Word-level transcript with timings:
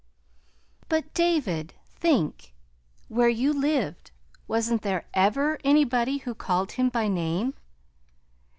"But, 0.89 1.13
David, 1.13 1.75
think. 1.85 2.55
Where 3.07 3.29
you 3.29 3.53
lived, 3.53 4.09
wasn't 4.47 4.81
there 4.81 5.05
ever 5.13 5.59
anybody 5.63 6.17
who 6.17 6.33
called 6.33 6.71
him 6.71 6.89
by 6.89 7.07
name?" 7.07 7.53